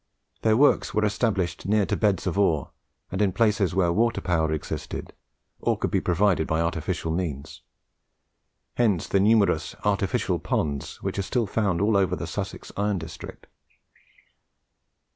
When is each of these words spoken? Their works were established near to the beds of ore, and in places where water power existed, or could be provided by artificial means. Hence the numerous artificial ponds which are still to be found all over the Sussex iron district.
Their 0.41 0.57
works 0.57 0.95
were 0.95 1.05
established 1.05 1.67
near 1.67 1.85
to 1.85 1.93
the 1.95 1.99
beds 1.99 2.25
of 2.25 2.35
ore, 2.35 2.71
and 3.11 3.21
in 3.21 3.31
places 3.31 3.75
where 3.75 3.93
water 3.93 4.19
power 4.19 4.51
existed, 4.51 5.13
or 5.59 5.77
could 5.77 5.91
be 5.91 6.01
provided 6.01 6.47
by 6.47 6.59
artificial 6.59 7.11
means. 7.11 7.61
Hence 8.77 9.07
the 9.07 9.19
numerous 9.19 9.75
artificial 9.85 10.39
ponds 10.39 11.03
which 11.03 11.19
are 11.19 11.21
still 11.21 11.45
to 11.45 11.51
be 11.51 11.53
found 11.53 11.81
all 11.81 11.95
over 11.95 12.15
the 12.15 12.25
Sussex 12.25 12.71
iron 12.75 12.97
district. 12.97 13.45